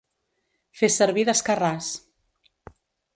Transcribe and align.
Fer 0.79 0.89
servir 0.95 1.25
d'escarràs. 1.29 1.91